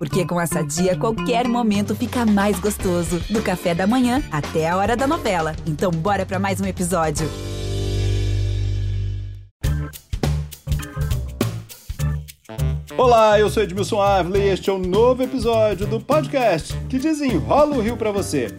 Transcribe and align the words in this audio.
Porque 0.00 0.24
com 0.24 0.40
essa 0.40 0.62
dia, 0.62 0.96
qualquer 0.96 1.46
momento 1.46 1.94
fica 1.94 2.24
mais 2.24 2.58
gostoso. 2.58 3.20
Do 3.28 3.42
café 3.42 3.74
da 3.74 3.86
manhã 3.86 4.22
até 4.32 4.66
a 4.66 4.74
hora 4.78 4.96
da 4.96 5.06
novela. 5.06 5.54
Então, 5.66 5.90
bora 5.90 6.24
para 6.24 6.38
mais 6.38 6.58
um 6.58 6.64
episódio. 6.64 7.28
Olá, 12.96 13.38
eu 13.38 13.50
sou 13.50 13.62
Edmilson 13.62 14.00
Ávila 14.00 14.38
e 14.38 14.48
este 14.48 14.70
é 14.70 14.72
um 14.72 14.78
novo 14.78 15.22
episódio 15.22 15.86
do 15.86 16.00
podcast 16.00 16.74
que 16.88 16.98
desenrola 16.98 17.76
o 17.76 17.82
Rio 17.82 17.98
para 17.98 18.10
você. 18.10 18.56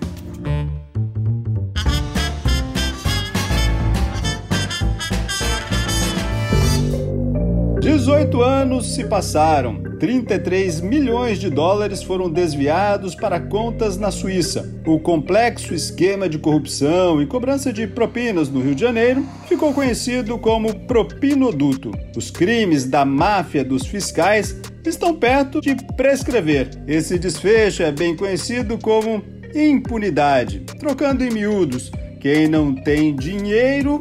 18 8.02 8.42
anos 8.42 8.96
se 8.96 9.04
passaram. 9.04 9.84
33 10.00 10.82
milhões 10.82 11.40
de 11.40 11.52
dólares 11.52 12.02
foram 12.02 12.32
desviados 12.32 13.14
para 13.14 13.40
contas 13.40 13.96
na 13.96 14.10
Suíça. 14.10 14.74
O 14.88 15.00
complexo 15.00 15.72
esquema 15.76 16.28
de 16.28 16.40
corrupção 16.40 17.22
e 17.22 17.28
cobrança 17.28 17.72
de 17.72 17.86
propinas 17.86 18.50
no 18.50 18.60
Rio 18.60 18.74
de 18.74 18.82
Janeiro 18.82 19.24
ficou 19.48 19.72
conhecido 19.72 20.40
como 20.40 20.74
propinoduto. 20.88 21.92
Os 22.18 22.32
crimes 22.32 22.86
da 22.86 23.06
máfia 23.06 23.64
dos 23.64 23.86
fiscais 23.86 24.60
estão 24.84 25.16
perto 25.16 25.62
de 25.62 25.76
prescrever. 25.96 26.72
Esse 26.88 27.20
desfecho 27.20 27.84
é 27.84 27.92
bem 27.92 28.16
conhecido 28.16 28.80
como 28.80 29.24
impunidade. 29.54 30.62
Trocando 30.80 31.24
em 31.24 31.30
miúdos, 31.30 31.92
quem 32.20 32.48
não 32.48 32.74
tem 32.74 33.16
dinheiro 33.16 34.00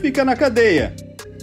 fica 0.00 0.24
na 0.24 0.34
cadeia. 0.34 0.94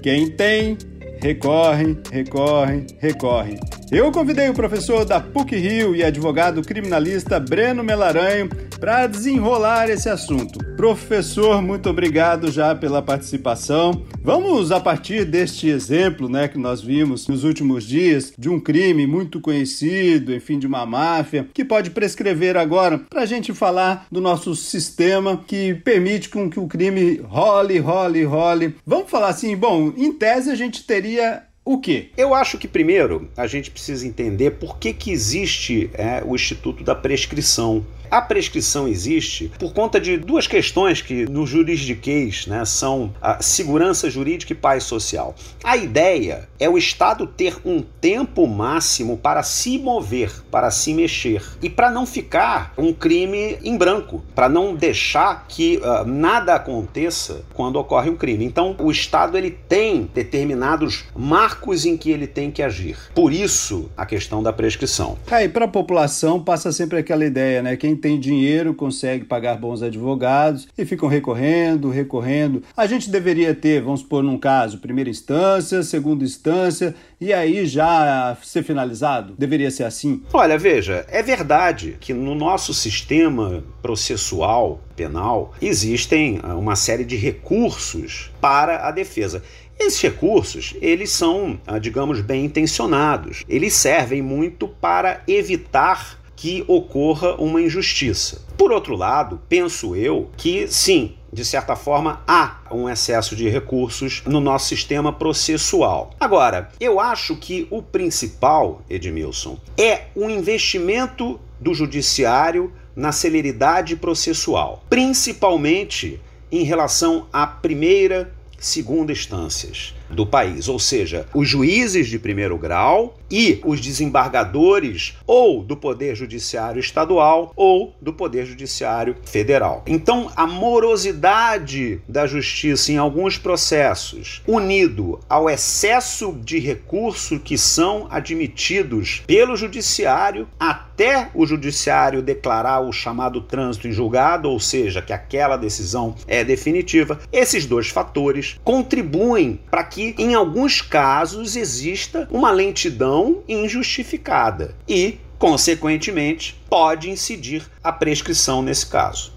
Quem 0.01 0.31
tem 0.31 0.75
recorrem, 1.21 2.01
recorrem, 2.11 2.87
recorrem. 2.99 3.78
Eu 3.91 4.11
convidei 4.11 4.47
o 4.47 4.53
professor 4.53 5.03
da 5.03 5.19
PUC 5.19 5.55
Rio 5.55 5.95
e 5.95 6.03
advogado 6.03 6.61
criminalista 6.61 7.39
Breno 7.39 7.83
Melaranho 7.83 8.47
para 8.79 9.07
desenrolar 9.07 9.89
esse 9.89 10.07
assunto. 10.07 10.59
Professor, 10.77 11.59
muito 11.59 11.89
obrigado 11.89 12.51
já 12.51 12.75
pela 12.75 13.01
participação. 13.01 14.05
Vamos, 14.21 14.71
a 14.71 14.79
partir 14.79 15.25
deste 15.25 15.67
exemplo 15.67 16.29
né, 16.29 16.47
que 16.47 16.57
nós 16.59 16.81
vimos 16.81 17.27
nos 17.27 17.43
últimos 17.43 17.83
dias, 17.83 18.31
de 18.37 18.47
um 18.47 18.59
crime 18.59 19.07
muito 19.07 19.41
conhecido, 19.41 20.35
enfim, 20.35 20.59
de 20.59 20.67
uma 20.67 20.85
máfia, 20.85 21.49
que 21.51 21.65
pode 21.65 21.89
prescrever 21.89 22.57
agora, 22.57 22.99
para 22.99 23.23
a 23.23 23.25
gente 23.25 23.53
falar 23.55 24.05
do 24.11 24.21
nosso 24.21 24.55
sistema 24.55 25.43
que 25.47 25.73
permite 25.73 26.29
com 26.29 26.47
que 26.47 26.59
o 26.59 26.67
crime 26.67 27.17
role, 27.23 27.79
role, 27.79 28.23
role. 28.23 28.75
Vamos 28.85 29.09
falar 29.09 29.29
assim, 29.29 29.57
bom, 29.57 29.91
em 29.97 30.13
tese 30.13 30.51
a 30.51 30.55
gente 30.55 30.85
teria 30.85 31.48
o 31.73 31.77
quê? 31.77 32.09
Eu 32.17 32.33
acho 32.33 32.57
que 32.57 32.67
primeiro 32.67 33.29
a 33.37 33.45
gente 33.45 33.69
precisa 33.69 34.07
entender 34.07 34.51
por 34.51 34.79
que, 34.79 34.91
que 34.91 35.11
existe 35.11 35.87
é, 35.93 36.23
o 36.25 36.33
Instituto 36.33 36.83
da 36.83 36.95
Prescrição. 36.95 37.85
A 38.11 38.21
prescrição 38.21 38.87
existe 38.87 39.51
por 39.59 39.71
conta 39.73 39.99
de 39.99 40.17
duas 40.17 40.47
questões 40.47 41.01
que 41.01 41.25
no 41.29 41.45
juridiquês 41.45 42.47
né, 42.47 42.65
são 42.65 43.13
a 43.21 43.41
segurança 43.41 44.09
jurídica 44.09 44.53
e 44.53 44.55
paz 44.55 44.83
social. 44.83 45.35
A 45.63 45.77
ideia 45.77 46.49
é 46.59 46.67
o 46.67 46.77
Estado 46.77 47.27
ter 47.27 47.57
um 47.63 47.81
tempo 47.81 48.47
máximo 48.47 49.17
para 49.17 49.43
se 49.43 49.77
mover, 49.77 50.31
para 50.49 50.71
se 50.71 50.93
mexer 50.93 51.43
e 51.61 51.69
para 51.69 51.91
não 51.91 52.05
ficar 52.05 52.73
um 52.77 52.91
crime 52.91 53.57
em 53.63 53.77
branco, 53.77 54.23
para 54.33 54.49
não 54.49 54.75
deixar 54.75 55.45
que 55.47 55.77
uh, 55.77 56.05
nada 56.05 56.55
aconteça 56.55 57.43
quando 57.53 57.77
ocorre 57.77 58.09
um 58.09 58.15
crime. 58.15 58.43
Então, 58.43 58.75
o 58.79 58.89
Estado 58.89 59.37
ele 59.37 59.51
tem 59.51 60.09
determinados 60.13 61.05
marcos 61.15 61.85
em 61.85 61.95
que 61.95 62.09
ele 62.09 62.25
tem 62.25 62.49
que 62.49 62.63
agir. 62.63 62.97
Por 63.13 63.31
isso, 63.31 63.89
a 63.95 64.05
questão 64.05 64.41
da 64.41 64.51
prescrição. 64.51 65.17
Aí, 65.29 65.47
para 65.47 65.65
a 65.65 65.67
população 65.67 66.43
passa 66.43 66.71
sempre 66.71 66.97
aquela 66.97 67.25
ideia, 67.25 67.61
né? 67.61 67.77
Quem 67.77 67.95
tem 67.99 68.19
dinheiro 68.19 68.73
consegue 68.73 69.25
pagar 69.25 69.57
bons 69.57 69.83
advogados 69.83 70.67
e 70.77 70.85
ficam 70.85 71.07
recorrendo, 71.07 71.89
recorrendo. 71.89 72.63
A 72.75 72.87
gente 72.87 73.09
deveria 73.09 73.53
ter, 73.53 73.81
vamos 73.81 73.99
supor 73.99 74.23
num 74.23 74.37
caso, 74.37 74.79
primeira 74.79 75.09
instância, 75.09 75.83
segunda 75.83 76.23
instância 76.23 76.95
e 77.21 77.33
aí 77.33 77.65
já 77.65 78.37
ser 78.41 78.63
finalizado? 78.63 79.35
Deveria 79.37 79.69
ser 79.69 79.83
assim? 79.83 80.23
Olha, 80.33 80.57
veja, 80.57 81.05
é 81.09 81.21
verdade 81.21 81.97
que 81.99 82.13
no 82.13 82.33
nosso 82.33 82.73
sistema 82.73 83.63
processual 83.81 84.81
penal 84.95 85.53
existem 85.61 86.39
ah, 86.41 86.55
uma 86.55 86.75
série 86.75 87.03
de 87.03 87.15
recursos 87.15 88.31
para 88.39 88.87
a 88.87 88.91
defesa. 88.91 89.43
Esses 89.79 90.01
recursos, 90.01 90.75
eles 90.81 91.09
são, 91.09 91.57
ah, 91.65 91.79
digamos, 91.79 92.19
bem 92.19 92.43
intencionados. 92.43 93.45
Eles 93.47 93.73
servem 93.73 94.21
muito 94.21 94.67
para 94.67 95.23
evitar 95.25 96.18
que 96.39 96.63
ocorra 96.69 97.35
uma 97.35 97.61
injustiça. 97.61 98.41
Por 98.57 98.71
outro 98.71 98.95
lado, 98.95 99.41
penso 99.49 99.93
eu 99.93 100.29
que 100.37 100.69
sim, 100.69 101.15
de 101.33 101.43
certa 101.43 101.75
forma, 101.75 102.23
há 102.25 102.61
um 102.71 102.87
excesso 102.87 103.35
de 103.35 103.49
recursos 103.49 104.23
no 104.25 104.39
nosso 104.39 104.69
sistema 104.69 105.11
processual. 105.11 106.11
Agora, 106.17 106.69
eu 106.79 106.97
acho 106.97 107.35
que 107.35 107.67
o 107.69 107.81
principal, 107.81 108.81
Edmilson, 108.89 109.59
é 109.77 110.03
o 110.15 110.29
investimento 110.29 111.37
do 111.59 111.73
judiciário 111.73 112.71
na 112.95 113.11
celeridade 113.11 113.97
processual, 113.97 114.81
principalmente 114.89 116.21
em 116.49 116.63
relação 116.63 117.27
à 117.33 117.45
primeira, 117.45 118.33
segunda 118.57 119.11
instâncias 119.11 119.93
do 120.09 120.25
país, 120.25 120.69
ou 120.69 120.79
seja, 120.79 121.27
os 121.33 121.49
juízes 121.49 122.07
de 122.07 122.17
primeiro 122.17 122.57
grau 122.57 123.18
e 123.29 123.61
os 123.63 123.79
desembargadores 123.79 125.15
ou 125.27 125.63
do 125.63 125.77
Poder 125.77 126.15
Judiciário 126.15 126.79
Estadual 126.79 127.53
ou 127.55 127.93
do 128.01 128.11
Poder 128.11 128.45
Judiciário 128.45 129.15
Federal. 129.23 129.83
Então, 129.85 130.31
a 130.35 130.47
morosidade 130.47 132.01
da 132.07 132.25
justiça 132.25 132.91
em 132.91 132.97
alguns 132.97 133.37
processos, 133.37 134.41
unido 134.47 135.19
ao 135.29 135.49
excesso 135.49 136.35
de 136.43 136.59
recursos 136.59 137.39
que 137.43 137.57
são 137.57 138.07
admitidos 138.09 139.21
pelo 139.27 139.55
Judiciário 139.55 140.47
até 140.59 141.29
o 141.35 141.45
Judiciário 141.45 142.21
declarar 142.21 142.79
o 142.81 142.91
chamado 142.91 143.41
trânsito 143.41 143.87
em 143.87 143.91
julgado, 143.91 144.49
ou 144.49 144.59
seja, 144.59 145.01
que 145.01 145.13
aquela 145.13 145.55
decisão 145.55 146.15
é 146.27 146.43
definitiva, 146.43 147.19
esses 147.31 147.65
dois 147.65 147.89
fatores 147.89 148.59
contribuem 148.63 149.59
para 149.69 149.83
que 149.83 149.99
que, 149.99 150.15
em 150.17 150.33
alguns 150.33 150.81
casos, 150.81 151.57
exista 151.57 152.25
uma 152.31 152.51
lentidão 152.51 153.18
injustificada 153.47 154.75
e, 154.87 155.17
consequentemente, 155.37 156.55
pode 156.69 157.09
incidir 157.09 157.63
a 157.83 157.91
prescrição 157.91 158.61
nesse 158.61 158.87
caso. 158.87 159.31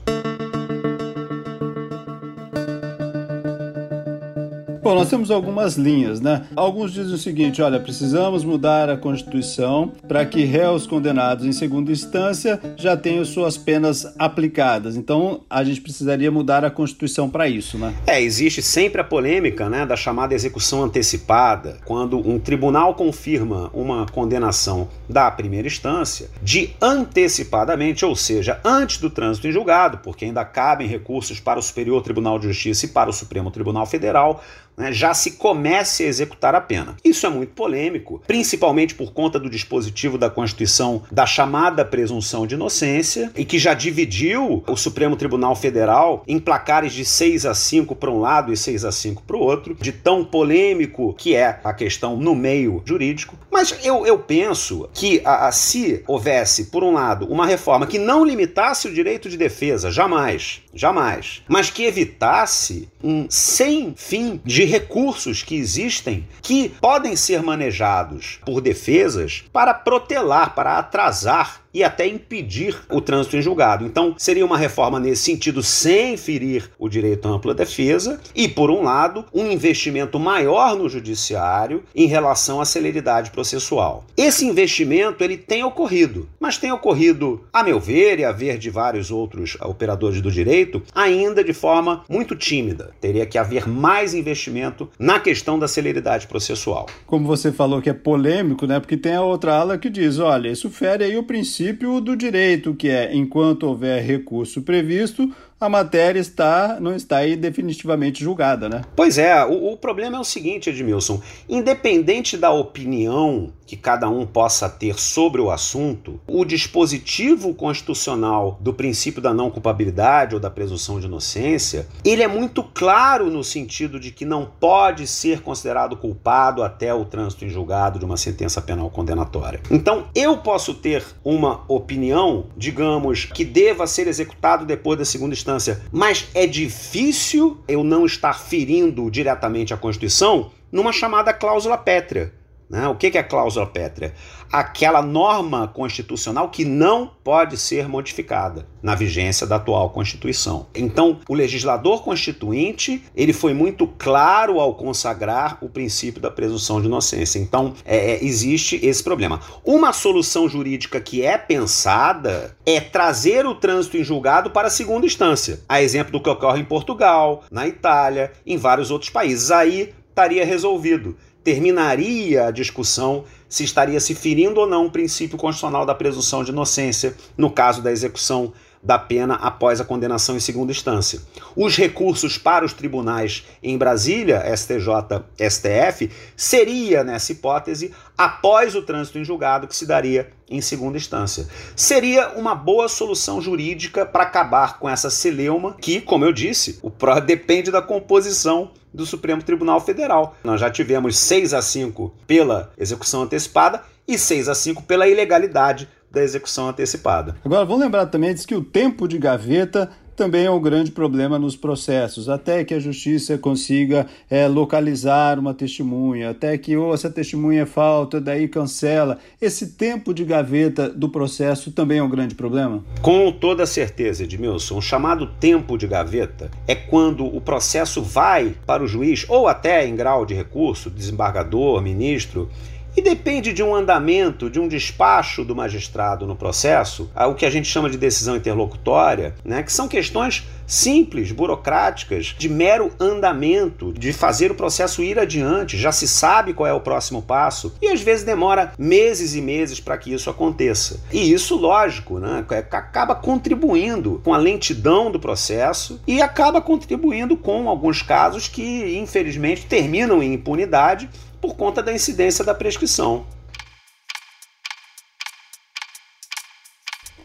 Bom, 4.92 4.98
nós 4.98 5.08
temos 5.08 5.30
algumas 5.30 5.76
linhas, 5.76 6.20
né? 6.20 6.44
Alguns 6.54 6.92
dizem 6.92 7.14
o 7.14 7.18
seguinte: 7.18 7.62
olha, 7.62 7.80
precisamos 7.80 8.44
mudar 8.44 8.90
a 8.90 8.96
Constituição 8.98 9.90
para 10.06 10.26
que 10.26 10.44
réus 10.44 10.86
condenados 10.86 11.46
em 11.46 11.52
segunda 11.52 11.90
instância 11.90 12.60
já 12.76 12.94
tenham 12.94 13.24
suas 13.24 13.56
penas 13.56 14.12
aplicadas. 14.18 14.94
Então, 14.94 15.40
a 15.48 15.64
gente 15.64 15.80
precisaria 15.80 16.30
mudar 16.30 16.62
a 16.62 16.70
Constituição 16.70 17.30
para 17.30 17.48
isso, 17.48 17.78
né? 17.78 17.94
É, 18.06 18.20
existe 18.20 18.60
sempre 18.60 19.00
a 19.00 19.04
polêmica, 19.04 19.66
né, 19.70 19.86
da 19.86 19.96
chamada 19.96 20.34
execução 20.34 20.82
antecipada, 20.84 21.78
quando 21.86 22.18
um 22.18 22.38
tribunal 22.38 22.94
confirma 22.94 23.70
uma 23.72 24.04
condenação 24.04 24.88
da 25.08 25.30
primeira 25.30 25.68
instância 25.68 26.28
de 26.42 26.68
antecipadamente, 26.82 28.04
ou 28.04 28.14
seja, 28.14 28.60
antes 28.62 28.98
do 28.98 29.08
trânsito 29.08 29.48
em 29.48 29.52
julgado, 29.52 30.00
porque 30.02 30.26
ainda 30.26 30.44
cabem 30.44 30.86
recursos 30.86 31.40
para 31.40 31.58
o 31.58 31.62
Superior 31.62 32.02
Tribunal 32.02 32.38
de 32.38 32.48
Justiça 32.48 32.84
e 32.84 32.90
para 32.90 33.08
o 33.08 33.12
Supremo 33.12 33.50
Tribunal 33.50 33.86
Federal 33.86 34.42
né, 34.82 34.92
já 34.92 35.14
se 35.14 35.32
comece 35.32 36.04
a 36.04 36.06
executar 36.06 36.54
a 36.54 36.60
pena. 36.60 36.96
Isso 37.04 37.26
é 37.26 37.28
muito 37.28 37.52
polêmico, 37.52 38.22
principalmente 38.26 38.94
por 38.94 39.12
conta 39.12 39.38
do 39.38 39.48
dispositivo 39.48 40.18
da 40.18 40.28
Constituição 40.28 41.02
da 41.10 41.26
chamada 41.26 41.84
presunção 41.84 42.46
de 42.46 42.54
inocência 42.54 43.30
e 43.36 43.44
que 43.44 43.58
já 43.58 43.74
dividiu 43.74 44.64
o 44.66 44.76
Supremo 44.76 45.16
Tribunal 45.16 45.54
Federal 45.54 46.24
em 46.26 46.38
placares 46.38 46.92
de 46.92 47.04
6 47.04 47.46
a 47.46 47.54
5 47.54 47.94
para 47.94 48.10
um 48.10 48.20
lado 48.20 48.52
e 48.52 48.56
6 48.56 48.84
a 48.84 48.92
5 48.92 49.22
para 49.22 49.36
o 49.36 49.40
outro, 49.40 49.76
de 49.80 49.92
tão 49.92 50.24
polêmico 50.24 51.14
que 51.14 51.34
é 51.34 51.60
a 51.62 51.72
questão 51.72 52.16
no 52.16 52.34
meio 52.34 52.82
jurídico. 52.84 53.36
Mas 53.50 53.78
eu, 53.84 54.06
eu 54.06 54.18
penso 54.18 54.88
que 54.92 55.20
a, 55.24 55.48
a, 55.48 55.52
se 55.52 56.02
houvesse, 56.08 56.64
por 56.64 56.82
um 56.82 56.92
lado, 56.92 57.26
uma 57.26 57.46
reforma 57.46 57.86
que 57.86 57.98
não 57.98 58.24
limitasse 58.24 58.88
o 58.88 58.94
direito 58.94 59.28
de 59.28 59.36
defesa, 59.36 59.90
jamais, 59.90 60.62
jamais, 60.74 61.42
mas 61.46 61.70
que 61.70 61.84
evitasse 61.84 62.88
um 63.02 63.26
sem 63.28 63.94
fim 63.96 64.40
de 64.44 64.62
de 64.62 64.68
recursos 64.72 65.42
que 65.42 65.54
existem 65.54 66.26
que 66.40 66.70
podem 66.80 67.14
ser 67.14 67.42
manejados 67.42 68.40
por 68.46 68.62
defesas 68.62 69.44
para 69.52 69.74
protelar, 69.74 70.54
para 70.54 70.78
atrasar 70.78 71.61
e 71.72 71.82
até 71.82 72.06
impedir 72.06 72.76
o 72.90 73.00
trânsito 73.00 73.36
em 73.36 73.42
julgado. 73.42 73.84
Então, 73.84 74.14
seria 74.18 74.44
uma 74.44 74.58
reforma 74.58 75.00
nesse 75.00 75.22
sentido, 75.22 75.62
sem 75.62 76.16
ferir 76.16 76.70
o 76.78 76.88
direito 76.88 77.26
à 77.26 77.30
ampla 77.30 77.54
defesa, 77.54 78.20
e, 78.34 78.48
por 78.48 78.70
um 78.70 78.82
lado, 78.82 79.24
um 79.32 79.50
investimento 79.50 80.18
maior 80.18 80.76
no 80.76 80.88
judiciário 80.88 81.82
em 81.94 82.06
relação 82.06 82.60
à 82.60 82.64
celeridade 82.64 83.30
processual. 83.30 84.04
Esse 84.16 84.44
investimento 84.44 85.24
ele 85.24 85.36
tem 85.36 85.64
ocorrido, 85.64 86.28
mas 86.38 86.58
tem 86.58 86.72
ocorrido, 86.72 87.44
a 87.52 87.62
meu 87.62 87.80
ver 87.80 88.18
e 88.18 88.24
a 88.24 88.32
ver 88.32 88.58
de 88.58 88.70
vários 88.70 89.10
outros 89.10 89.56
operadores 89.60 90.20
do 90.20 90.30
direito, 90.30 90.82
ainda 90.94 91.42
de 91.42 91.52
forma 91.52 92.04
muito 92.08 92.36
tímida. 92.36 92.92
Teria 93.00 93.26
que 93.26 93.38
haver 93.38 93.68
mais 93.68 94.14
investimento 94.14 94.90
na 94.98 95.18
questão 95.18 95.58
da 95.58 95.68
celeridade 95.68 96.26
processual. 96.26 96.86
Como 97.06 97.26
você 97.26 97.50
falou 97.52 97.80
que 97.80 97.90
é 97.90 97.94
polêmico, 97.94 98.66
né? 98.66 98.80
Porque 98.80 98.96
tem 98.96 99.14
a 99.14 99.22
outra 99.22 99.56
ala 99.56 99.78
que 99.78 99.88
diz, 99.88 100.18
olha, 100.18 100.48
isso 100.48 100.68
fere 100.68 101.04
aí 101.04 101.16
o 101.16 101.22
princípio 101.22 101.61
do 102.00 102.16
direito, 102.16 102.74
que 102.74 102.88
é 102.88 103.14
enquanto 103.14 103.64
houver 103.64 104.02
recurso 104.02 104.62
previsto, 104.62 105.30
a 105.62 105.68
matéria 105.68 106.18
está 106.18 106.80
não 106.80 106.94
está 106.94 107.18
aí 107.18 107.36
definitivamente 107.36 108.22
julgada, 108.24 108.68
né? 108.68 108.82
Pois 108.96 109.16
é, 109.16 109.44
o, 109.44 109.72
o, 109.72 109.76
problema 109.76 110.16
é 110.16 110.20
o 110.20 110.24
seguinte, 110.24 110.68
Edmilson: 110.68 111.22
independente 111.48 112.36
da 112.36 112.50
opinião 112.50 113.52
que 113.64 113.76
cada 113.76 114.08
um 114.08 114.26
possa 114.26 114.68
ter 114.68 114.98
sobre 114.98 115.40
o 115.40 115.50
assunto, 115.50 116.20
o 116.26 116.44
dispositivo 116.44 117.54
constitucional 117.54 118.58
do 118.60 118.74
princípio 118.74 119.22
da 119.22 119.32
não 119.32 119.50
culpabilidade 119.50 120.34
ou 120.34 120.40
da 120.40 120.50
presunção 120.50 121.00
de 121.00 121.06
inocência, 121.06 121.86
ele 122.04 122.22
é 122.22 122.28
muito 122.28 122.62
claro 122.62 123.30
no 123.30 123.42
sentido 123.42 123.98
de 123.98 124.10
que 124.10 124.24
não 124.24 124.44
pode 124.44 125.06
ser 125.06 125.40
considerado 125.40 125.96
culpado 125.96 126.62
até 126.62 126.92
o 126.92 127.04
trânsito 127.04 127.44
em 127.44 127.48
julgado 127.48 127.98
de 127.98 128.04
uma 128.04 128.16
sentença 128.16 128.60
penal 128.60 128.90
condenatória. 128.90 129.60
Então, 129.70 130.06
eu 130.14 130.36
posso 130.38 130.74
ter 130.74 131.02
uma 131.24 131.64
opinião, 131.68 132.46
digamos, 132.56 133.24
que 133.24 133.44
deva 133.44 133.86
ser 133.86 134.06
executado 134.06 134.66
depois 134.66 134.98
da 134.98 135.04
segunda 135.04 135.32
instância 135.32 135.51
mas 135.90 136.28
é 136.34 136.46
difícil 136.46 137.62
eu 137.66 137.82
não 137.84 138.06
estar 138.06 138.34
ferindo 138.34 139.10
diretamente 139.10 139.74
a 139.74 139.76
Constituição 139.76 140.50
numa 140.70 140.92
chamada 140.92 141.32
cláusula 141.32 141.76
pétrea. 141.76 142.32
Né? 142.72 142.88
O 142.88 142.94
que 142.94 143.18
é 143.18 143.22
cláusula 143.22 143.66
pétrea? 143.66 144.14
Aquela 144.50 145.02
norma 145.02 145.68
constitucional 145.68 146.48
que 146.48 146.64
não 146.64 147.06
pode 147.22 147.58
ser 147.58 147.86
modificada 147.86 148.66
na 148.82 148.94
vigência 148.94 149.46
da 149.46 149.56
atual 149.56 149.90
Constituição. 149.90 150.66
Então, 150.74 151.20
o 151.28 151.34
legislador 151.34 152.02
constituinte 152.02 153.04
ele 153.14 153.34
foi 153.34 153.52
muito 153.52 153.86
claro 153.86 154.58
ao 154.58 154.74
consagrar 154.74 155.58
o 155.60 155.68
princípio 155.68 156.22
da 156.22 156.30
presunção 156.30 156.80
de 156.80 156.86
inocência. 156.86 157.38
Então, 157.38 157.74
é, 157.84 158.12
é 158.12 158.24
existe 158.24 158.80
esse 158.82 159.04
problema. 159.04 159.40
Uma 159.62 159.92
solução 159.92 160.48
jurídica 160.48 160.98
que 160.98 161.22
é 161.22 161.36
pensada 161.36 162.56
é 162.64 162.80
trazer 162.80 163.44
o 163.44 163.54
trânsito 163.54 163.98
em 163.98 164.04
julgado 164.04 164.50
para 164.50 164.68
a 164.68 164.70
segunda 164.70 165.04
instância. 165.04 165.60
A 165.68 165.82
exemplo 165.82 166.12
do 166.12 166.22
que 166.22 166.30
ocorre 166.30 166.62
em 166.62 166.64
Portugal, 166.64 167.44
na 167.50 167.68
Itália, 167.68 168.32
em 168.46 168.56
vários 168.56 168.90
outros 168.90 169.10
países. 169.10 169.50
Aí 169.50 169.92
estaria 170.08 170.44
resolvido 170.44 171.16
terminaria 171.44 172.46
a 172.46 172.50
discussão 172.50 173.24
se 173.48 173.64
estaria 173.64 174.00
se 174.00 174.14
ferindo 174.14 174.60
ou 174.60 174.66
não 174.66 174.86
o 174.86 174.90
princípio 174.90 175.36
constitucional 175.36 175.84
da 175.84 175.94
presunção 175.94 176.44
de 176.44 176.50
inocência 176.50 177.14
no 177.36 177.50
caso 177.50 177.82
da 177.82 177.90
execução 177.90 178.52
da 178.82 178.98
pena 178.98 179.34
após 179.34 179.80
a 179.80 179.84
condenação 179.84 180.36
em 180.36 180.40
segunda 180.40 180.72
instância. 180.72 181.20
Os 181.54 181.76
recursos 181.76 182.36
para 182.36 182.64
os 182.64 182.72
tribunais 182.72 183.44
em 183.62 183.78
Brasília, 183.78 184.42
STJ, 184.56 185.22
STF, 185.38 186.10
seria 186.36 187.04
nessa 187.04 187.32
hipótese 187.32 187.92
após 188.18 188.74
o 188.74 188.82
trânsito 188.82 189.18
em 189.18 189.24
julgado 189.24 189.68
que 189.68 189.76
se 189.76 189.86
daria 189.86 190.30
em 190.50 190.60
segunda 190.60 190.98
instância. 190.98 191.46
Seria 191.76 192.30
uma 192.30 192.54
boa 192.54 192.88
solução 192.88 193.40
jurídica 193.40 194.04
para 194.04 194.24
acabar 194.24 194.78
com 194.78 194.88
essa 194.88 195.08
celeuma 195.08 195.74
que, 195.80 196.00
como 196.00 196.24
eu 196.24 196.32
disse, 196.32 196.78
o 196.82 196.90
pró 196.90 197.18
depende 197.20 197.70
da 197.70 197.80
composição 197.80 198.72
do 198.92 199.06
Supremo 199.06 199.42
Tribunal 199.42 199.80
Federal. 199.80 200.36
Nós 200.44 200.60
já 200.60 200.70
tivemos 200.70 201.16
6 201.16 201.54
a 201.54 201.62
5 201.62 202.12
pela 202.26 202.72
execução 202.76 203.22
antecipada 203.22 203.82
e 204.06 204.18
6 204.18 204.48
a 204.48 204.54
5 204.54 204.82
pela 204.82 205.08
ilegalidade 205.08 205.88
da 206.12 206.22
execução 206.22 206.68
antecipada. 206.68 207.34
Agora, 207.44 207.64
vamos 207.64 207.82
lembrar 207.82 208.06
também 208.06 208.34
diz 208.34 208.44
que 208.44 208.54
o 208.54 208.62
tempo 208.62 209.08
de 209.08 209.18
gaveta 209.18 209.90
também 210.14 210.44
é 210.44 210.50
um 210.50 210.60
grande 210.60 210.90
problema 210.90 211.38
nos 211.38 211.56
processos, 211.56 212.28
até 212.28 212.64
que 212.64 212.74
a 212.74 212.78
justiça 212.78 213.38
consiga 213.38 214.06
é, 214.30 214.46
localizar 214.46 215.38
uma 215.38 215.54
testemunha, 215.54 216.30
até 216.30 216.56
que 216.58 216.76
ou 216.76 216.92
essa 216.92 217.10
testemunha 217.10 217.66
falta, 217.66 218.20
daí 218.20 218.46
cancela. 218.46 219.18
Esse 219.40 219.72
tempo 219.72 220.12
de 220.12 220.24
gaveta 220.24 220.88
do 220.88 221.08
processo 221.08 221.72
também 221.72 221.98
é 221.98 222.02
um 222.02 222.08
grande 222.08 222.34
problema? 222.34 222.84
Com 223.00 223.32
toda 223.32 223.66
certeza, 223.66 224.24
Edmilson. 224.24 224.76
O 224.76 224.82
chamado 224.82 225.26
tempo 225.40 225.78
de 225.78 225.86
gaveta 225.86 226.50
é 226.68 226.74
quando 226.74 227.24
o 227.24 227.40
processo 227.40 228.02
vai 228.02 228.54
para 228.66 228.82
o 228.82 228.86
juiz, 228.86 229.24
ou 229.28 229.48
até 229.48 229.86
em 229.86 229.96
grau 229.96 230.26
de 230.26 230.34
recurso, 230.34 230.90
desembargador, 230.90 231.80
ministro, 231.80 232.50
e 232.96 233.02
depende 233.02 233.52
de 233.52 233.62
um 233.62 233.74
andamento, 233.74 234.50
de 234.50 234.60
um 234.60 234.68
despacho 234.68 235.44
do 235.44 235.54
magistrado 235.54 236.26
no 236.26 236.36
processo, 236.36 237.10
o 237.28 237.34
que 237.34 237.46
a 237.46 237.50
gente 237.50 237.68
chama 237.68 237.88
de 237.88 237.96
decisão 237.96 238.36
interlocutória, 238.36 239.34
né, 239.44 239.62
que 239.62 239.72
são 239.72 239.88
questões 239.88 240.46
simples, 240.66 241.32
burocráticas, 241.32 242.34
de 242.38 242.48
mero 242.48 242.92
andamento, 242.98 243.92
de 243.92 244.12
fazer 244.12 244.50
o 244.50 244.54
processo 244.54 245.02
ir 245.02 245.18
adiante, 245.18 245.76
já 245.76 245.92
se 245.92 246.08
sabe 246.08 246.54
qual 246.54 246.66
é 246.66 246.72
o 246.72 246.80
próximo 246.80 247.20
passo, 247.20 247.74
e 247.80 247.88
às 247.88 248.00
vezes 248.00 248.24
demora 248.24 248.72
meses 248.78 249.34
e 249.34 249.40
meses 249.40 249.80
para 249.80 249.98
que 249.98 250.12
isso 250.12 250.30
aconteça. 250.30 251.00
E 251.12 251.32
isso, 251.32 251.56
lógico, 251.56 252.18
né, 252.18 252.44
é, 252.50 252.58
acaba 252.58 253.14
contribuindo 253.14 254.20
com 254.24 254.32
a 254.32 254.38
lentidão 254.38 255.10
do 255.10 255.20
processo 255.20 256.00
e 256.06 256.22
acaba 256.22 256.60
contribuindo 256.60 257.36
com 257.36 257.68
alguns 257.68 258.00
casos 258.00 258.48
que, 258.48 258.98
infelizmente, 258.98 259.66
terminam 259.66 260.22
em 260.22 260.34
impunidade 260.34 261.08
por 261.42 261.56
conta 261.56 261.82
da 261.82 261.92
incidência 261.92 262.44
da 262.44 262.54
prescrição. 262.54 263.26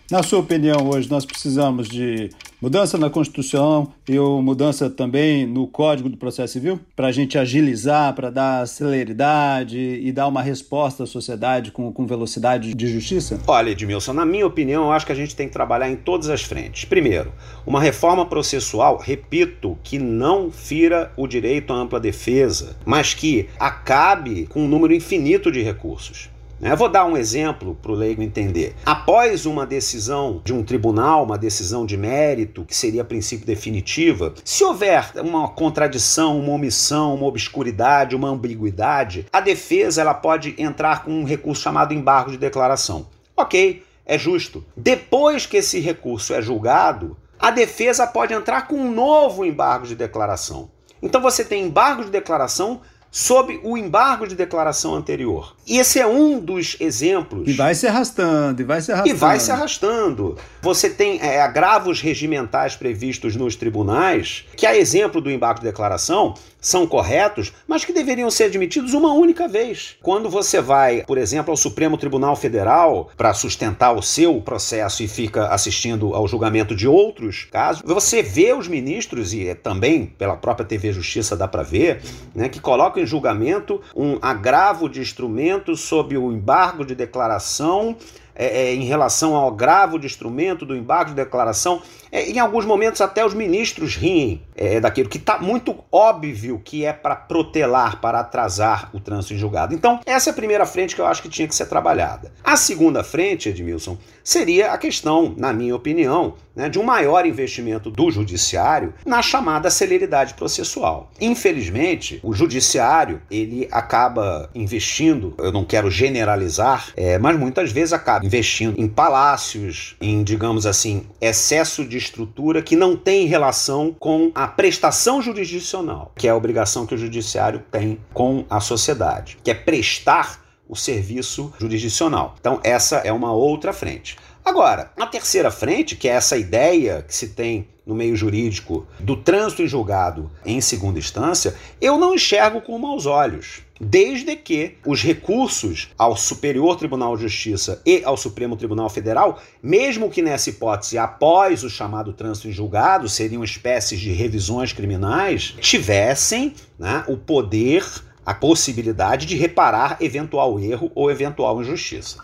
Na 0.09 0.23
sua 0.23 0.39
opinião, 0.39 0.89
hoje 0.89 1.07
nós 1.09 1.25
precisamos 1.25 1.87
de 1.87 2.31
mudança 2.61 2.97
na 2.97 3.09
Constituição 3.09 3.93
e 4.07 4.17
mudança 4.17 4.89
também 4.89 5.45
no 5.45 5.67
Código 5.67 6.09
do 6.09 6.17
Processo 6.17 6.53
Civil 6.53 6.79
para 6.95 7.07
a 7.07 7.11
gente 7.11 7.37
agilizar, 7.37 8.13
para 8.15 8.29
dar 8.29 8.67
celeridade 8.67 9.77
e 9.77 10.11
dar 10.11 10.27
uma 10.27 10.41
resposta 10.41 11.03
à 11.03 11.07
sociedade 11.07 11.71
com, 11.71 11.91
com 11.91 12.05
velocidade 12.05 12.73
de 12.73 12.87
justiça? 12.87 13.39
Olha, 13.47 13.69
Edmilson, 13.69 14.13
na 14.13 14.25
minha 14.25 14.45
opinião, 14.45 14.85
eu 14.85 14.91
acho 14.91 15.05
que 15.05 15.11
a 15.11 15.15
gente 15.15 15.35
tem 15.35 15.47
que 15.47 15.53
trabalhar 15.53 15.89
em 15.89 15.95
todas 15.95 16.29
as 16.29 16.41
frentes. 16.41 16.85
Primeiro, 16.85 17.31
uma 17.65 17.79
reforma 17.79 18.25
processual, 18.25 18.97
repito, 18.97 19.77
que 19.83 19.99
não 19.99 20.49
fira 20.51 21.11
o 21.15 21.27
direito 21.27 21.71
à 21.73 21.75
ampla 21.75 21.99
defesa, 21.99 22.75
mas 22.85 23.13
que 23.13 23.47
acabe 23.59 24.47
com 24.47 24.63
um 24.63 24.67
número 24.67 24.93
infinito 24.93 25.51
de 25.51 25.61
recursos. 25.61 26.29
Eu 26.59 26.75
vou 26.75 26.89
dar 26.89 27.05
um 27.05 27.15
exemplo 27.15 27.77
para 27.79 27.91
o 27.91 27.95
leigo 27.95 28.23
entender. 28.23 28.75
Após 28.83 29.45
uma 29.45 29.63
decisão 29.63 30.41
de 30.43 30.51
um 30.51 30.63
tribunal, 30.63 31.23
uma 31.23 31.37
decisão 31.37 31.85
de 31.85 31.95
mérito, 31.95 32.65
que 32.65 32.75
seria 32.75 33.03
a 33.03 33.05
princípio 33.05 33.45
definitiva, 33.45 34.33
se 34.43 34.63
houver 34.63 35.11
uma 35.17 35.47
contradição, 35.49 36.39
uma 36.39 36.53
omissão, 36.53 37.13
uma 37.13 37.27
obscuridade, 37.27 38.15
uma 38.15 38.29
ambiguidade, 38.29 39.27
a 39.31 39.39
defesa 39.39 40.01
ela 40.01 40.15
pode 40.15 40.55
entrar 40.57 41.03
com 41.03 41.11
um 41.11 41.25
recurso 41.25 41.61
chamado 41.61 41.93
embargo 41.93 42.31
de 42.31 42.39
declaração. 42.39 43.07
Ok, 43.35 43.83
é 44.03 44.17
justo. 44.17 44.65
Depois 44.75 45.45
que 45.45 45.57
esse 45.57 45.79
recurso 45.79 46.33
é 46.33 46.41
julgado, 46.41 47.15
a 47.39 47.51
defesa 47.51 48.07
pode 48.07 48.33
entrar 48.33 48.67
com 48.67 48.77
um 48.77 48.91
novo 48.91 49.45
embargo 49.45 49.85
de 49.85 49.93
declaração. 49.93 50.71
Então 51.03 51.21
você 51.21 51.45
tem 51.45 51.65
embargo 51.65 52.03
de 52.03 52.09
declaração 52.09 52.81
sob 53.11 53.59
o 53.63 53.77
embargo 53.77 54.27
de 54.27 54.35
declaração 54.35 54.95
anterior. 54.95 55.56
E 55.67 55.79
esse 55.79 55.99
é 55.99 56.07
um 56.07 56.39
dos 56.39 56.77
exemplos. 56.79 57.45
E 57.45 57.51
vai 57.51 57.75
se 57.75 57.85
arrastando, 57.85 58.61
e 58.61 58.65
vai 58.65 58.79
se 58.79 58.89
arrastando. 58.89 59.15
E 59.15 59.19
vai 59.19 59.39
se 59.39 59.51
arrastando. 59.51 60.37
Você 60.61 60.89
tem 60.89 61.19
é, 61.21 61.41
agravos 61.41 61.99
regimentais 61.99 62.75
previstos 62.75 63.35
nos 63.35 63.55
tribunais, 63.55 64.45
que, 64.55 64.65
a 64.65 64.77
exemplo 64.77 65.19
do 65.19 65.29
embargo 65.29 65.59
de 65.59 65.65
declaração, 65.65 66.35
são 66.59 66.87
corretos, 66.87 67.53
mas 67.67 67.85
que 67.85 67.93
deveriam 67.93 68.29
ser 68.29 68.45
admitidos 68.45 68.93
uma 68.93 69.13
única 69.13 69.47
vez. 69.47 69.95
Quando 70.01 70.29
você 70.29 70.59
vai, 70.59 71.03
por 71.05 71.17
exemplo, 71.17 71.51
ao 71.51 71.57
Supremo 71.57 71.97
Tribunal 71.97 72.35
Federal 72.35 73.09
para 73.15 73.33
sustentar 73.33 73.93
o 73.93 74.01
seu 74.01 74.41
processo 74.41 75.03
e 75.03 75.07
fica 75.07 75.47
assistindo 75.47 76.13
ao 76.13 76.27
julgamento 76.27 76.75
de 76.75 76.87
outros 76.87 77.47
casos, 77.51 77.83
você 77.85 78.21
vê 78.21 78.53
os 78.53 78.67
ministros, 78.67 79.33
e 79.33 79.53
também 79.55 80.07
pela 80.07 80.35
própria 80.35 80.65
TV 80.65 80.91
Justiça 80.91 81.35
dá 81.35 81.47
para 81.47 81.63
ver, 81.63 82.01
né, 82.33 82.49
que 82.49 82.59
colocam 82.59 83.01
em 83.01 83.05
julgamento 83.05 83.81
um 83.95 84.17
agravo 84.21 84.89
de 84.89 84.99
instrumento 84.99 85.56
sob 85.75 86.17
o 86.17 86.31
embargo 86.31 86.85
de 86.85 86.95
declaração 86.95 87.95
é, 88.37 88.45
é, 88.45 88.75
em 88.75 88.83
relação 88.83 89.35
ao 89.35 89.47
agravo 89.47 89.97
de 89.97 90.05
instrumento, 90.05 90.65
do 90.65 90.75
embargo 90.75 91.09
de 91.09 91.15
declaração. 91.15 91.81
É, 92.11 92.29
em 92.29 92.37
alguns 92.37 92.65
momentos, 92.65 93.01
até 93.01 93.25
os 93.25 93.33
ministros 93.33 93.95
riem 93.95 94.43
é, 94.55 94.79
daquilo 94.79 95.09
que 95.09 95.17
está 95.17 95.39
muito 95.39 95.75
óbvio 95.91 96.61
que 96.63 96.85
é 96.85 96.93
para 96.93 97.15
protelar, 97.15 97.99
para 97.99 98.19
atrasar 98.19 98.89
o 98.93 98.99
trânsito 98.99 99.33
em 99.33 99.37
julgado. 99.37 99.73
Então, 99.73 99.99
essa 100.05 100.29
é 100.29 100.31
a 100.31 100.35
primeira 100.35 100.65
frente 100.65 100.95
que 100.95 101.01
eu 101.01 101.07
acho 101.07 101.21
que 101.21 101.29
tinha 101.29 101.47
que 101.47 101.55
ser 101.55 101.65
trabalhada. 101.65 102.31
A 102.43 102.55
segunda 102.55 103.03
frente, 103.03 103.49
Edmilson, 103.49 103.97
seria 104.23 104.71
a 104.71 104.77
questão, 104.77 105.33
na 105.35 105.51
minha 105.51 105.75
opinião, 105.75 106.35
né, 106.55 106.69
de 106.69 106.79
um 106.79 106.83
maior 106.83 107.25
investimento 107.25 107.89
do 107.89 108.09
judiciário 108.09 108.93
na 109.05 109.21
chamada 109.21 109.69
celeridade 109.69 110.33
processual. 110.33 111.11
Infelizmente, 111.21 112.19
o 112.23 112.33
judiciário 112.33 113.21
ele 113.29 113.67
acaba 113.71 114.49
investindo, 114.53 115.33
eu 115.37 115.51
não 115.51 115.63
quero 115.63 115.89
generalizar, 115.89 116.91
é, 116.95 117.17
mas 117.19 117.37
muitas 117.37 117.71
vezes 117.71 117.93
acaba 117.93 118.26
investindo 118.27 118.77
em 118.77 118.89
palácios, 118.89 119.95
em 120.01 120.21
digamos 120.21 120.65
assim 120.65 121.05
excesso 121.21 121.85
de 121.85 121.97
estrutura 121.97 122.61
que 122.61 122.75
não 122.75 122.97
tem 122.97 123.25
relação 123.25 123.95
com 123.97 124.31
a 124.35 124.47
prestação 124.47 125.21
jurisdicional, 125.21 126.11
que 126.17 126.27
é 126.27 126.31
a 126.31 126.35
obrigação 126.35 126.85
que 126.85 126.93
o 126.93 126.97
judiciário 126.97 127.63
tem 127.71 127.97
com 128.13 128.45
a 128.49 128.59
sociedade, 128.59 129.37
que 129.41 129.49
é 129.49 129.53
prestar 129.53 130.45
o 130.67 130.75
serviço 130.75 131.53
jurisdicional. 131.57 132.35
Então, 132.37 132.59
essa 132.63 132.97
é 132.97 133.13
uma 133.13 133.31
outra 133.31 133.71
frente. 133.71 134.17
Agora, 134.43 134.91
a 134.97 135.07
terceira 135.07 135.49
frente, 135.49 135.95
que 135.95 136.09
é 136.09 136.11
essa 136.11 136.37
ideia 136.37 137.03
que 137.07 137.15
se 137.15 137.29
tem 137.29 137.69
no 137.85 137.95
meio 137.95 138.17
jurídico 138.17 138.85
do 138.99 139.15
trânsito 139.15 139.61
em 139.61 139.67
julgado 139.67 140.29
em 140.45 140.59
segunda 140.59 140.99
instância, 140.99 141.55
eu 141.79 141.97
não 141.97 142.13
enxergo 142.13 142.59
com 142.59 142.77
maus 142.77 143.05
olhos. 143.05 143.61
Desde 143.79 144.35
que 144.35 144.75
os 144.85 145.03
recursos 145.03 145.89
ao 145.97 146.17
Superior 146.17 146.75
Tribunal 146.77 147.15
de 147.15 147.23
Justiça 147.23 147.81
e 147.85 148.01
ao 148.03 148.17
Supremo 148.17 148.55
Tribunal 148.55 148.89
Federal, 148.89 149.39
mesmo 149.61 150.09
que 150.09 150.21
nessa 150.21 150.49
hipótese 150.49 150.97
após 150.97 151.63
o 151.63 151.69
chamado 151.69 152.11
trânsito 152.13 152.47
em 152.47 152.51
julgado, 152.51 153.07
seriam 153.07 153.43
espécies 153.43 153.99
de 153.99 154.11
revisões 154.11 154.73
criminais, 154.73 155.55
tivessem 155.59 156.53
né, 156.79 157.03
o 157.07 157.15
poder, 157.15 157.85
a 158.25 158.33
possibilidade 158.33 159.25
de 159.25 159.35
reparar 159.35 159.97
eventual 160.01 160.59
erro 160.59 160.91
ou 160.95 161.11
eventual 161.11 161.61
injustiça. 161.61 162.17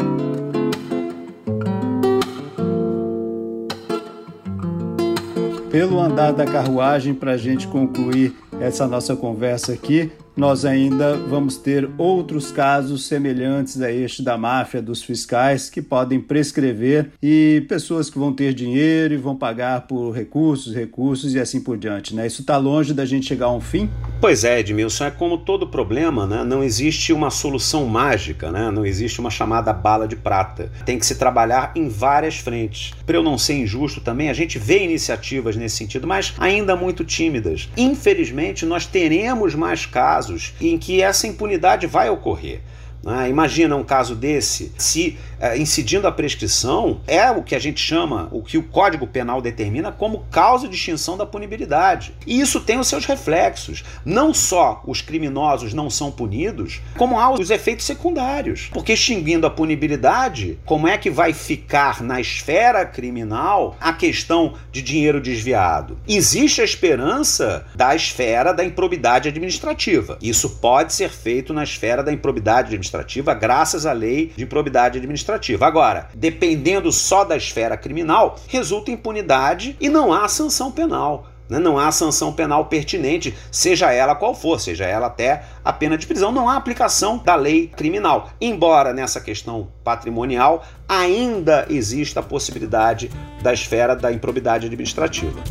pelo 5.74 6.00
andar 6.00 6.32
da 6.32 6.46
carruagem 6.46 7.16
para 7.16 7.32
a 7.32 7.38
gente 7.38 7.68
concluir 7.68 8.36
essa 8.62 8.86
nossa 8.86 9.16
conversa 9.16 9.74
aqui 9.74 10.12
nós 10.36 10.66
ainda 10.66 11.16
vamos 11.16 11.58
ter 11.58 11.88
outros 11.98 12.52
casos 12.52 13.06
semelhantes 13.06 13.80
a 13.82 13.92
este 13.92 14.24
da 14.24 14.36
máfia 14.36 14.82
dos 14.82 15.04
fiscais 15.04 15.70
que 15.70 15.82
podem 15.82 16.20
prescrever 16.20 17.12
e 17.22 17.64
pessoas 17.70 18.10
que 18.10 18.18
vão 18.18 18.34
ter 18.34 18.54
dinheiro 18.54 19.14
e 19.14 19.18
vão 19.18 19.36
pagar 19.36 19.82
por 19.82 20.12
recursos, 20.12 20.74
recursos 20.74 21.36
e 21.36 21.40
assim 21.40 21.62
por 21.62 21.78
diante. 21.78 22.16
Né? 22.16 22.26
Isso 22.26 22.42
está 22.42 22.58
longe 22.58 22.94
da 22.94 23.06
gente 23.06 23.28
chegar 23.28 23.46
a 23.46 23.54
um 23.54 23.62
fim? 23.62 23.90
Pois 24.20 24.44
é, 24.44 24.60
Edmilson, 24.60 25.06
é 25.06 25.12
como 25.12 25.38
todo 25.38 25.68
problema, 25.68 26.26
né? 26.26 26.44
não 26.44 26.64
existe 26.64 27.14
uma 27.14 27.30
solução 27.30 27.86
mágica, 27.86 28.52
né? 28.52 28.72
não 28.72 28.86
existe 28.86 29.20
uma 29.20 29.30
chamada 29.30 29.72
bala 29.72 30.08
de 30.08 30.16
prata. 30.16 30.72
Tem 30.84 30.98
que 30.98 31.06
se 31.06 31.16
trabalhar 31.16 31.72
em 31.76 31.88
várias 31.88 32.38
frentes. 32.38 32.92
Para 33.06 33.18
eu 33.18 33.24
não 33.24 33.38
ser 33.38 33.54
injusto 33.54 34.02
também, 34.02 34.30
a 34.30 34.34
gente 34.34 34.58
vê 34.58 34.84
iniciativas 34.84 35.56
nesse 35.56 35.78
sentido, 35.78 36.08
mas 36.08 36.34
ainda 36.40 36.76
muito 36.76 37.06
tímidas. 37.06 37.70
Infelizmente, 37.78 38.66
nós 38.66 38.88
teremos 38.88 39.54
mais 39.54 39.86
casos 39.86 40.23
casos 40.24 40.54
em 40.62 40.78
que 40.78 41.02
essa 41.02 41.28
impunidade 41.28 41.86
vai 41.86 42.10
ocorrer. 42.10 42.62
Né? 43.04 43.30
Imagina 43.30 43.76
um 43.76 43.84
caso 43.84 44.16
desse, 44.16 44.72
se 44.78 45.18
é, 45.40 45.58
incidindo 45.58 46.08
a 46.08 46.12
prescrição, 46.12 47.02
é 47.06 47.30
o 47.30 47.44
que 47.44 47.54
a 47.54 47.60
gente 47.60 47.80
chama, 47.80 48.30
o 48.32 48.42
que 48.42 48.58
o 48.58 48.64
Código 48.64 49.06
Penal 49.06 49.42
determina 49.42 49.92
como 49.92 50.26
causa 50.32 50.70
de 50.70 50.76
extinção 50.76 51.18
da 51.18 51.26
punibilidade. 51.26 52.16
E 52.26 52.40
isso 52.40 52.62
tem 52.62 52.80
os 52.80 52.88
seus 52.88 53.06
reflexos. 53.06 53.84
Não 54.06 54.34
só 54.34 54.82
os 54.88 55.02
criminosos 55.02 55.74
não 55.74 55.90
são 55.90 56.10
punidos, 56.10 56.82
como 56.98 57.20
há 57.20 57.30
os 57.30 57.50
efeitos 57.50 57.86
secundários. 57.86 58.70
Porque 58.72 58.94
extinguindo 58.94 59.46
a 59.46 59.50
punibilidade, 59.50 60.58
como 60.66 60.88
é 60.88 60.98
que 60.98 61.10
vai 61.10 61.34
ficar 61.34 62.02
na 62.02 62.22
esfera 62.22 62.86
criminal 62.86 63.76
a 63.82 63.92
questão 63.92 64.54
de 64.72 64.82
dinheiro 64.82 65.20
desviado? 65.20 65.98
Existe 66.08 66.62
a 66.62 66.64
esperança 66.64 67.66
da 67.76 67.94
esfera 67.94 68.54
da 68.54 68.64
improbidade 68.64 69.28
administrativa. 69.28 70.18
Isso 70.22 70.52
pode 70.62 70.94
ser 70.94 71.10
feito 71.10 71.54
na 71.54 71.64
esfera 71.64 72.02
da 72.02 72.14
improbidade 72.14 72.68
administrativa 72.68 72.93
graças 73.34 73.86
à 73.86 73.94
lei 73.94 74.32
de 74.36 74.44
improbidade 74.44 74.98
administrativa 74.98 75.24
administrativa. 75.24 75.66
Agora, 75.66 76.10
dependendo 76.14 76.92
só 76.92 77.24
da 77.24 77.38
esfera 77.38 77.78
criminal, 77.78 78.38
resulta 78.48 78.92
impunidade 78.92 79.76
e 79.80 79.90
não 79.90 80.12
há 80.12 80.28
sanção 80.28 80.72
penal. 80.72 81.28
Né? 81.50 81.60
Não 81.60 81.78
há 81.78 81.92
sanção 81.92 82.34
penal 82.34 82.66
pertinente, 82.66 83.36
seja 83.52 83.92
ela 83.92 84.16
qual 84.16 84.34
for, 84.34 84.60
seja 84.60 84.86
ela 84.86 85.08
até 85.08 85.44
a 85.64 85.74
pena 85.74 85.98
de 85.98 86.08
prisão. 86.08 86.32
Não 86.32 86.50
há 86.50 86.56
aplicação 86.56 87.18
da 87.18 87.36
lei 87.36 87.68
criminal. 87.68 88.30
Embora 88.40 88.94
nessa 88.94 89.20
questão 89.20 89.68
patrimonial 89.84 90.64
ainda 90.88 91.66
exista 91.70 92.20
a 92.20 92.24
possibilidade 92.24 93.10
da 93.42 93.54
esfera 93.54 93.96
da 93.96 94.12
improbidade 94.12 94.66
administrativa. 94.66 95.42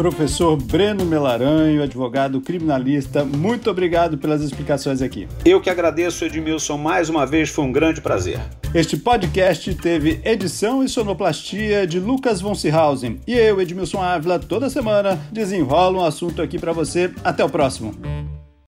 Professor 0.00 0.56
Breno 0.56 1.04
Melaranho, 1.04 1.82
advogado 1.82 2.40
criminalista, 2.40 3.22
muito 3.22 3.70
obrigado 3.70 4.16
pelas 4.16 4.40
explicações 4.40 5.02
aqui. 5.02 5.28
Eu 5.44 5.60
que 5.60 5.68
agradeço, 5.68 6.24
Edmilson, 6.24 6.78
mais 6.78 7.10
uma 7.10 7.26
vez, 7.26 7.50
foi 7.50 7.66
um 7.66 7.70
grande 7.70 8.00
prazer. 8.00 8.40
Este 8.74 8.96
podcast 8.96 9.74
teve 9.74 10.18
edição 10.24 10.82
e 10.82 10.88
sonoplastia 10.88 11.86
de 11.86 12.00
Lucas 12.00 12.40
von 12.40 12.54
Seehausen. 12.54 13.20
E 13.26 13.34
eu, 13.34 13.60
Edmilson 13.60 14.00
Ávila, 14.00 14.38
toda 14.38 14.70
semana 14.70 15.20
desenrolo 15.30 15.98
um 15.98 16.04
assunto 16.06 16.40
aqui 16.40 16.58
para 16.58 16.72
você. 16.72 17.12
Até 17.22 17.44
o 17.44 17.50
próximo. 17.50 17.92